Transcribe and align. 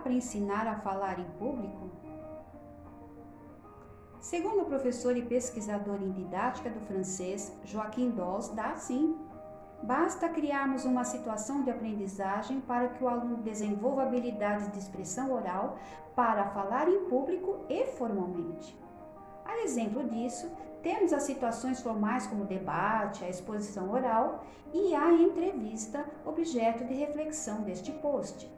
para 0.00 0.12
ensinar 0.12 0.66
a 0.66 0.76
falar 0.76 1.18
em 1.18 1.30
público? 1.38 1.90
Segundo 4.20 4.62
o 4.62 4.66
professor 4.66 5.16
e 5.16 5.22
pesquisador 5.22 6.02
em 6.02 6.12
didática 6.12 6.68
do 6.68 6.80
francês, 6.80 7.52
Joaquim 7.64 8.10
Doss, 8.10 8.48
dá 8.50 8.76
sim. 8.76 9.16
Basta 9.82 10.28
criarmos 10.28 10.84
uma 10.84 11.04
situação 11.04 11.62
de 11.62 11.70
aprendizagem 11.70 12.60
para 12.60 12.88
que 12.88 13.02
o 13.02 13.08
aluno 13.08 13.38
desenvolva 13.38 14.02
habilidades 14.02 14.70
de 14.72 14.78
expressão 14.78 15.32
oral 15.32 15.78
para 16.14 16.50
falar 16.50 16.86
em 16.86 17.06
público 17.06 17.64
e 17.68 17.86
formalmente. 17.86 18.78
A 19.42 19.62
exemplo 19.62 20.04
disso, 20.04 20.54
temos 20.82 21.14
as 21.14 21.22
situações 21.22 21.80
formais 21.80 22.26
como 22.26 22.44
o 22.44 22.46
debate, 22.46 23.24
a 23.24 23.28
exposição 23.28 23.90
oral 23.90 24.44
e 24.72 24.94
a 24.94 25.12
entrevista, 25.12 26.04
objeto 26.26 26.84
de 26.84 26.94
reflexão 26.94 27.62
deste 27.62 27.90
post. 27.90 28.50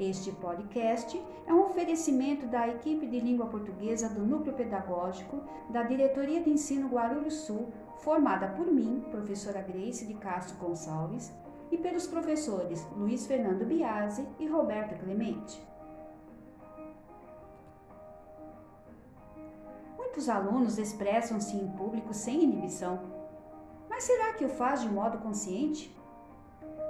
Este 0.00 0.32
podcast 0.32 1.22
é 1.46 1.52
um 1.52 1.66
oferecimento 1.66 2.46
da 2.46 2.66
equipe 2.66 3.06
de 3.06 3.20
língua 3.20 3.48
portuguesa 3.48 4.08
do 4.08 4.24
Núcleo 4.24 4.54
Pedagógico 4.54 5.42
da 5.68 5.82
Diretoria 5.82 6.42
de 6.42 6.48
Ensino 6.48 6.88
Guarulhos 6.88 7.34
Sul, 7.34 7.68
formada 7.98 8.48
por 8.48 8.66
mim, 8.66 9.04
professora 9.10 9.60
Grace 9.60 10.06
de 10.06 10.14
Castro 10.14 10.56
Gonçalves, 10.56 11.30
e 11.70 11.76
pelos 11.76 12.06
professores 12.06 12.82
Luiz 12.96 13.26
Fernando 13.26 13.66
Biasi 13.66 14.26
e 14.38 14.46
Roberto 14.46 14.98
Clemente. 14.98 15.62
Muitos 19.98 20.30
alunos 20.30 20.78
expressam-se 20.78 21.54
em 21.54 21.68
público 21.72 22.14
sem 22.14 22.42
inibição. 22.42 23.00
Mas 23.86 24.04
será 24.04 24.32
que 24.32 24.46
o 24.46 24.48
faz 24.48 24.80
de 24.80 24.88
modo 24.88 25.18
consciente? 25.18 25.94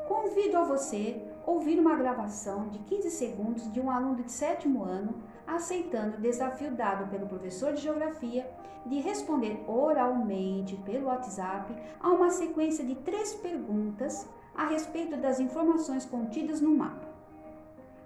Convido 0.06 0.58
a 0.58 0.64
você 0.64 1.29
ouvir 1.50 1.78
uma 1.80 1.96
gravação 1.96 2.68
de 2.68 2.78
15 2.80 3.10
segundos 3.10 3.72
de 3.72 3.80
um 3.80 3.90
aluno 3.90 4.22
de 4.22 4.30
sétimo 4.30 4.84
ano 4.84 5.14
aceitando 5.46 6.16
o 6.16 6.20
desafio 6.20 6.70
dado 6.70 7.10
pelo 7.10 7.26
professor 7.26 7.72
de 7.72 7.82
geografia 7.82 8.48
de 8.86 9.00
responder 9.00 9.62
oralmente 9.66 10.76
pelo 10.76 11.06
WhatsApp 11.06 11.74
a 12.00 12.08
uma 12.08 12.30
sequência 12.30 12.84
de 12.84 12.94
três 12.94 13.34
perguntas 13.34 14.28
a 14.54 14.66
respeito 14.66 15.16
das 15.16 15.40
informações 15.40 16.04
contidas 16.04 16.60
no 16.60 16.70
mapa. 16.70 17.08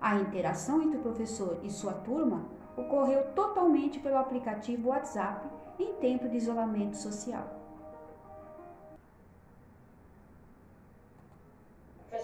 A 0.00 0.16
interação 0.16 0.82
entre 0.82 0.98
o 0.98 1.02
professor 1.02 1.60
e 1.62 1.70
sua 1.70 1.92
turma 1.92 2.46
ocorreu 2.76 3.24
totalmente 3.34 4.00
pelo 4.00 4.18
aplicativo 4.18 4.88
WhatsApp 4.88 5.46
em 5.78 5.94
tempo 5.94 6.28
de 6.28 6.36
isolamento 6.36 6.96
social. 6.96 7.63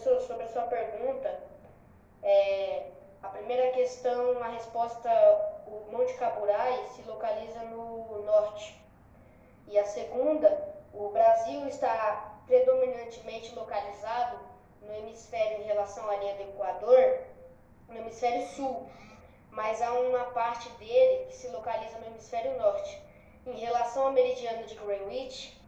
Professor, 0.01 0.27
sobre 0.27 0.45
a 0.45 0.49
sua 0.49 0.63
pergunta, 0.63 1.41
é, 2.23 2.87
a 3.23 3.29
primeira 3.29 3.71
questão, 3.73 4.43
a 4.43 4.49
resposta, 4.49 5.11
o 5.67 5.93
Monte 5.93 6.15
Caburai 6.15 6.87
se 6.95 7.03
localiza 7.03 7.61
no 7.65 8.23
norte. 8.23 8.83
E 9.67 9.79
a 9.79 9.85
segunda, 9.85 10.75
o 10.95 11.11
Brasil 11.11 11.69
está 11.69 12.41
predominantemente 12.47 13.55
localizado 13.55 14.39
no 14.81 14.95
hemisfério 14.95 15.59
em 15.59 15.65
relação 15.65 16.09
à 16.09 16.17
linha 16.17 16.35
do 16.37 16.43
Equador, 16.45 17.19
no 17.87 17.99
hemisfério 17.99 18.47
sul, 18.55 18.89
mas 19.51 19.83
há 19.83 19.93
uma 19.93 20.25
parte 20.31 20.71
dele 20.79 21.27
que 21.27 21.35
se 21.35 21.49
localiza 21.49 21.99
no 21.99 22.07
hemisfério 22.07 22.57
norte. 22.57 23.03
Em 23.45 23.59
relação 23.59 24.07
ao 24.07 24.13
meridiano 24.13 24.65
de 24.65 24.75
Greenwich, 24.77 25.61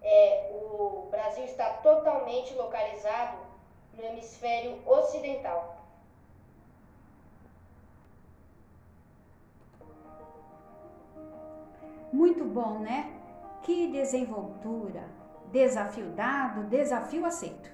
é, 0.00 0.50
o 0.52 1.08
Brasil 1.10 1.44
está 1.44 1.68
totalmente 1.74 2.54
localizado 2.54 3.43
no 3.96 4.04
hemisfério 4.04 4.78
ocidental. 4.86 5.84
Muito 12.12 12.44
bom, 12.44 12.78
né? 12.78 13.12
Que 13.62 13.88
desenvoltura! 13.88 15.02
Desafio 15.50 16.10
dado, 16.10 16.64
desafio 16.64 17.24
aceito. 17.24 17.70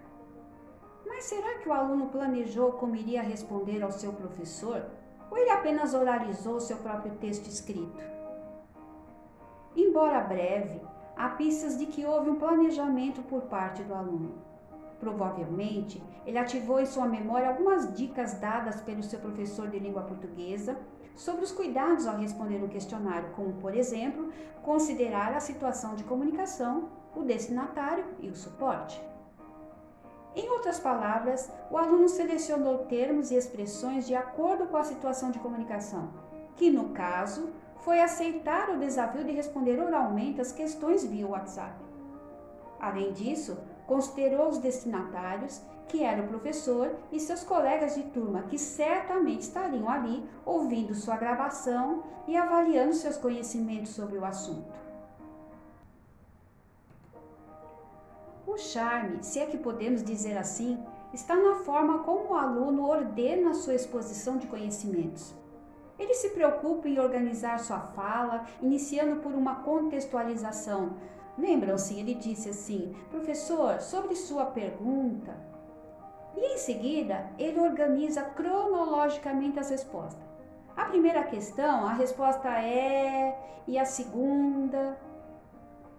Mas 1.06 1.24
será 1.24 1.58
que 1.58 1.68
o 1.68 1.72
aluno 1.72 2.08
planejou 2.08 2.72
como 2.72 2.96
iria 2.96 3.20
responder 3.20 3.82
ao 3.82 3.90
seu 3.90 4.12
professor? 4.12 4.86
Ou 5.30 5.36
ele 5.36 5.50
apenas 5.50 5.92
oralizou 5.92 6.60
seu 6.60 6.78
próprio 6.78 7.14
texto 7.16 7.46
escrito? 7.46 8.02
Embora 9.76 10.20
breve, 10.20 10.80
há 11.16 11.28
pistas 11.30 11.78
de 11.78 11.86
que 11.86 12.04
houve 12.04 12.30
um 12.30 12.38
planejamento 12.38 13.22
por 13.22 13.42
parte 13.42 13.82
do 13.82 13.94
aluno. 13.94 14.42
Provavelmente, 15.00 16.02
ele 16.26 16.38
ativou 16.38 16.78
em 16.78 16.84
sua 16.84 17.08
memória 17.08 17.48
algumas 17.48 17.92
dicas 17.94 18.34
dadas 18.34 18.82
pelo 18.82 19.02
seu 19.02 19.18
professor 19.18 19.68
de 19.68 19.78
língua 19.78 20.02
portuguesa 20.02 20.78
sobre 21.16 21.42
os 21.42 21.50
cuidados 21.52 22.06
ao 22.06 22.18
responder 22.18 22.62
um 22.62 22.68
questionário, 22.68 23.30
como, 23.34 23.54
por 23.54 23.74
exemplo, 23.74 24.30
considerar 24.62 25.34
a 25.34 25.40
situação 25.40 25.94
de 25.94 26.04
comunicação, 26.04 26.90
o 27.16 27.22
destinatário 27.22 28.04
e 28.20 28.28
o 28.28 28.36
suporte. 28.36 29.02
Em 30.36 30.48
outras 30.50 30.78
palavras, 30.78 31.50
o 31.70 31.78
aluno 31.78 32.08
selecionou 32.08 32.84
termos 32.84 33.30
e 33.30 33.34
expressões 33.34 34.06
de 34.06 34.14
acordo 34.14 34.66
com 34.66 34.76
a 34.76 34.84
situação 34.84 35.30
de 35.30 35.38
comunicação, 35.38 36.10
que 36.56 36.70
no 36.70 36.90
caso 36.90 37.50
foi 37.78 38.00
aceitar 38.00 38.68
o 38.70 38.78
desafio 38.78 39.24
de 39.24 39.32
responder 39.32 39.80
oralmente 39.80 40.40
as 40.40 40.52
questões 40.52 41.04
via 41.04 41.26
WhatsApp. 41.26 41.74
Além 42.78 43.12
disso, 43.12 43.58
considerou 43.90 44.48
os 44.48 44.58
destinatários, 44.58 45.60
que 45.88 46.04
era 46.04 46.22
o 46.22 46.28
professor, 46.28 46.94
e 47.10 47.18
seus 47.18 47.42
colegas 47.42 47.96
de 47.96 48.04
turma, 48.04 48.44
que 48.44 48.56
certamente 48.56 49.40
estariam 49.40 49.88
ali 49.88 50.24
ouvindo 50.46 50.94
sua 50.94 51.16
gravação 51.16 52.04
e 52.28 52.36
avaliando 52.36 52.94
seus 52.94 53.16
conhecimentos 53.16 53.90
sobre 53.90 54.16
o 54.16 54.24
assunto. 54.24 54.72
O 58.46 58.56
charme, 58.56 59.24
se 59.24 59.40
é 59.40 59.46
que 59.46 59.58
podemos 59.58 60.04
dizer 60.04 60.38
assim, 60.38 60.78
está 61.12 61.34
na 61.34 61.56
forma 61.56 62.04
como 62.04 62.30
o 62.30 62.36
aluno 62.36 62.86
ordena 62.86 63.54
sua 63.54 63.74
exposição 63.74 64.36
de 64.36 64.46
conhecimentos. 64.46 65.34
Ele 65.98 66.14
se 66.14 66.28
preocupa 66.28 66.88
em 66.88 67.00
organizar 67.00 67.58
sua 67.58 67.80
fala, 67.80 68.44
iniciando 68.62 69.16
por 69.16 69.32
uma 69.32 69.56
contextualização, 69.56 70.90
Lembram-se, 71.40 71.98
ele 71.98 72.14
disse 72.14 72.50
assim: 72.50 72.94
Professor, 73.10 73.80
sobre 73.80 74.14
sua 74.14 74.44
pergunta. 74.44 75.34
E 76.36 76.54
em 76.54 76.58
seguida, 76.58 77.30
ele 77.38 77.58
organiza 77.58 78.22
cronologicamente 78.22 79.58
as 79.58 79.70
respostas. 79.70 80.22
A 80.76 80.84
primeira 80.84 81.24
questão, 81.24 81.86
a 81.86 81.94
resposta 81.94 82.48
é, 82.48 83.36
e 83.66 83.78
a 83.78 83.86
segunda. 83.86 84.98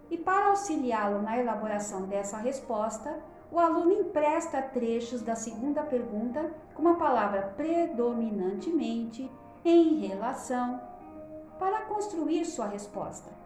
E 0.08 0.16
para 0.16 0.50
auxiliá-lo 0.50 1.20
na 1.20 1.36
elaboração 1.36 2.02
dessa 2.02 2.36
resposta, 2.36 3.20
o 3.50 3.58
aluno 3.58 3.92
empresta 3.92 4.62
trechos 4.62 5.22
da 5.22 5.34
segunda 5.34 5.82
pergunta 5.82 6.54
com 6.74 6.86
a 6.86 6.94
palavra 6.94 7.52
predominantemente, 7.56 9.30
em 9.64 10.06
relação, 10.06 10.80
para 11.58 11.82
construir 11.82 12.44
sua 12.44 12.66
resposta. 12.66 13.41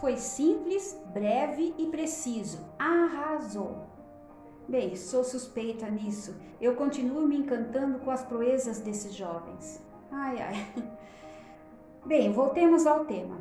Foi 0.00 0.16
simples, 0.16 0.96
breve 1.12 1.74
e 1.76 1.86
preciso. 1.86 2.58
Arrasou! 2.78 3.86
Bem, 4.68 4.94
sou 4.94 5.24
suspeita 5.24 5.88
nisso. 5.90 6.36
Eu 6.60 6.76
continuo 6.76 7.26
me 7.26 7.36
encantando 7.36 7.98
com 8.00 8.10
as 8.10 8.22
proezas 8.22 8.80
desses 8.80 9.14
jovens. 9.14 9.82
Ai, 10.10 10.40
ai. 10.40 10.84
Bem, 12.06 12.32
voltemos 12.32 12.86
ao 12.86 13.06
tema. 13.06 13.38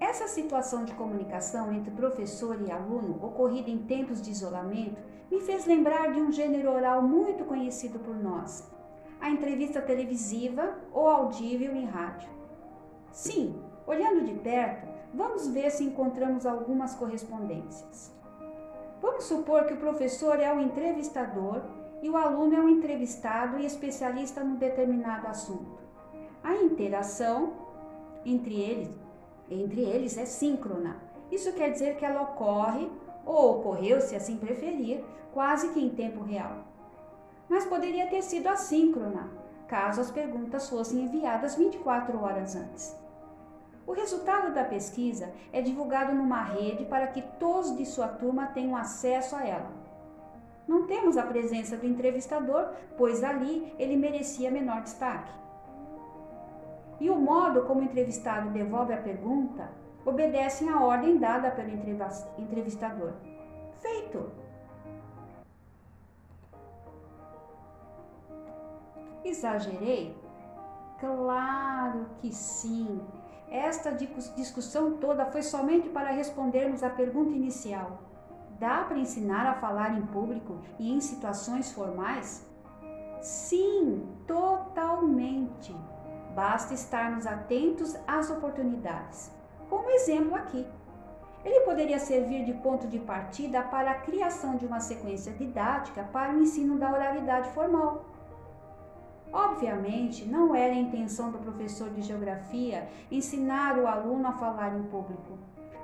Essa 0.00 0.26
situação 0.26 0.84
de 0.84 0.92
comunicação 0.94 1.72
entre 1.72 1.90
professor 1.92 2.60
e 2.60 2.70
aluno, 2.70 3.24
ocorrida 3.24 3.70
em 3.70 3.78
tempos 3.78 4.20
de 4.20 4.30
isolamento, 4.30 5.00
me 5.30 5.40
fez 5.40 5.66
lembrar 5.66 6.12
de 6.12 6.20
um 6.20 6.32
gênero 6.32 6.70
oral 6.70 7.00
muito 7.00 7.44
conhecido 7.44 7.98
por 8.00 8.16
nós: 8.16 8.68
a 9.20 9.30
entrevista 9.30 9.80
televisiva 9.80 10.78
ou 10.92 11.08
audível 11.08 11.76
em 11.76 11.84
rádio. 11.84 12.28
Sim, 13.12 13.62
olhando 13.86 14.24
de 14.24 14.34
perto, 14.34 14.93
Vamos 15.14 15.46
ver 15.46 15.70
se 15.70 15.84
encontramos 15.84 16.44
algumas 16.44 16.96
correspondências. 16.96 18.12
Vamos 19.00 19.24
supor 19.24 19.64
que 19.64 19.74
o 19.74 19.78
professor 19.78 20.40
é 20.40 20.52
o 20.52 20.58
entrevistador 20.58 21.62
e 22.02 22.10
o 22.10 22.16
aluno 22.16 22.56
é 22.56 22.60
o 22.60 22.68
entrevistado 22.68 23.56
e 23.58 23.64
especialista 23.64 24.42
num 24.42 24.56
determinado 24.56 25.28
assunto. 25.28 25.78
A 26.42 26.56
interação 26.56 27.52
entre 28.24 28.60
eles, 28.60 28.90
entre 29.48 29.82
eles 29.82 30.18
é 30.18 30.24
síncrona. 30.24 30.96
Isso 31.30 31.52
quer 31.52 31.70
dizer 31.70 31.96
que 31.96 32.04
ela 32.04 32.22
ocorre, 32.22 32.90
ou 33.24 33.60
ocorreu, 33.60 34.00
se 34.00 34.16
assim 34.16 34.36
preferir, 34.36 35.04
quase 35.32 35.68
que 35.68 35.80
em 35.80 35.90
tempo 35.90 36.24
real. 36.24 36.64
Mas 37.48 37.64
poderia 37.64 38.08
ter 38.08 38.22
sido 38.22 38.48
assíncrona, 38.48 39.30
caso 39.68 40.00
as 40.00 40.10
perguntas 40.10 40.68
fossem 40.68 41.02
enviadas 41.02 41.54
24 41.54 42.20
horas 42.20 42.56
antes. 42.56 43.03
O 43.86 43.92
resultado 43.92 44.54
da 44.54 44.64
pesquisa 44.64 45.32
é 45.52 45.60
divulgado 45.60 46.14
numa 46.14 46.42
rede 46.42 46.84
para 46.86 47.08
que 47.08 47.22
todos 47.38 47.76
de 47.76 47.84
sua 47.84 48.08
turma 48.08 48.46
tenham 48.46 48.74
acesso 48.74 49.36
a 49.36 49.46
ela. 49.46 49.70
Não 50.66 50.86
temos 50.86 51.18
a 51.18 51.22
presença 51.22 51.76
do 51.76 51.86
entrevistador, 51.86 52.70
pois 52.96 53.22
ali 53.22 53.74
ele 53.78 53.96
merecia 53.96 54.50
menor 54.50 54.82
destaque. 54.82 55.32
E 56.98 57.10
o 57.10 57.16
modo 57.16 57.62
como 57.62 57.80
o 57.80 57.84
entrevistado 57.84 58.50
devolve 58.50 58.94
a 58.94 59.02
pergunta 59.02 59.68
obedecem 60.06 60.68
à 60.68 60.80
ordem 60.80 61.18
dada 61.18 61.50
pelo 61.50 61.70
entrevistador. 62.38 63.12
Feito! 63.80 64.30
Exagerei? 69.24 70.16
Claro 71.00 72.06
que 72.20 72.32
sim! 72.32 73.00
Esta 73.50 73.92
discussão 73.92 74.98
toda 74.98 75.26
foi 75.26 75.42
somente 75.42 75.88
para 75.88 76.10
respondermos 76.10 76.82
à 76.82 76.90
pergunta 76.90 77.30
inicial: 77.30 77.98
dá 78.58 78.84
para 78.84 78.98
ensinar 78.98 79.46
a 79.46 79.54
falar 79.54 79.96
em 79.96 80.02
público 80.06 80.58
e 80.78 80.92
em 80.92 81.00
situações 81.00 81.72
formais? 81.72 82.46
Sim, 83.20 84.06
totalmente! 84.26 85.74
Basta 86.34 86.74
estarmos 86.74 87.26
atentos 87.26 87.96
às 88.06 88.28
oportunidades. 88.28 89.30
Como 89.70 89.90
exemplo 89.90 90.34
aqui. 90.34 90.66
Ele 91.44 91.60
poderia 91.60 91.98
servir 91.98 92.44
de 92.44 92.54
ponto 92.54 92.88
de 92.88 92.98
partida 92.98 93.62
para 93.62 93.90
a 93.90 94.00
criação 94.00 94.56
de 94.56 94.64
uma 94.64 94.80
sequência 94.80 95.32
didática 95.32 96.02
para 96.04 96.32
o 96.32 96.40
ensino 96.40 96.78
da 96.78 96.90
oralidade 96.90 97.50
formal. 97.50 98.04
Obviamente, 99.34 100.24
não 100.24 100.54
era 100.54 100.72
a 100.72 100.76
intenção 100.76 101.32
do 101.32 101.38
professor 101.38 101.90
de 101.90 102.02
geografia 102.02 102.88
ensinar 103.10 103.76
o 103.76 103.88
aluno 103.88 104.28
a 104.28 104.32
falar 104.32 104.76
em 104.78 104.84
público, 104.84 105.36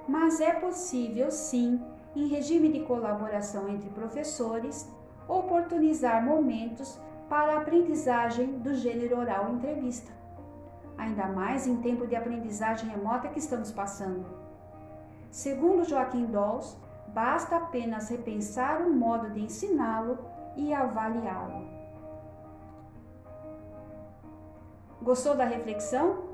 mas 0.06 0.41
é 0.41 0.52
possível, 0.52 1.32
sim, 1.32 1.82
em 2.14 2.29
regime 2.29 2.70
de 2.70 2.85
colaboração 2.85 3.69
entre 3.69 3.91
professores, 3.91 4.88
oportunizar 5.26 6.25
momentos 6.25 6.97
para 7.29 7.55
a 7.55 7.58
aprendizagem 7.58 8.61
do 8.61 8.73
gênero 8.73 9.19
oral 9.19 9.50
entrevista. 9.50 10.12
Ainda 10.96 11.26
mais 11.26 11.67
em 11.67 11.79
tempo 11.79 12.06
de 12.06 12.14
aprendizagem 12.14 12.88
remota 12.88 13.31
que 13.31 13.41
estamos 13.41 13.73
passando. 13.73 14.26
Segundo 15.29 15.82
Joaquim 15.82 16.26
Dolls, 16.26 16.76
basta 17.08 17.56
apenas 17.56 18.11
repensar 18.11 18.81
o 18.81 18.94
modo 18.94 19.29
de 19.31 19.41
ensiná-lo 19.41 20.19
e 20.55 20.73
avaliá-lo. 20.73 21.80
Gostou 25.02 25.35
da 25.35 25.44
reflexão? 25.44 26.31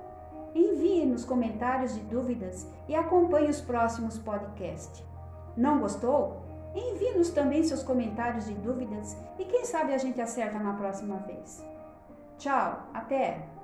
Envie 0.54 1.04
nos 1.04 1.24
comentários 1.24 1.94
de 1.94 2.00
dúvidas 2.00 2.66
e 2.88 2.94
acompanhe 2.94 3.48
os 3.48 3.60
próximos 3.60 4.18
podcasts. 4.18 5.04
Não 5.56 5.80
gostou? 5.80 6.42
Envie-nos 6.74 7.30
também 7.30 7.62
seus 7.62 7.82
comentários 7.82 8.46
de 8.46 8.54
dúvidas 8.54 9.16
e 9.38 9.44
quem 9.44 9.64
sabe 9.64 9.94
a 9.94 9.98
gente 9.98 10.20
acerta 10.20 10.58
na 10.58 10.74
próxima 10.74 11.16
vez. 11.18 11.64
Tchau, 12.38 12.82
até! 12.92 13.55